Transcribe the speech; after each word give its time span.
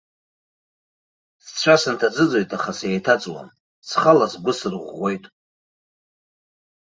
Сцәа 1.45 1.75
сынҭаӡыӡоит, 1.81 2.49
аха 2.57 2.71
сеиҭаҵуам, 2.77 3.49
схала 3.87 4.25
сгәы 4.31 4.53
сырӷәӷәоит. 4.59 5.25